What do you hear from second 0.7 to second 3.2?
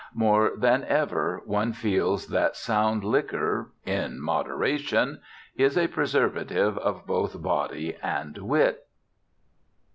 ever one feels that sound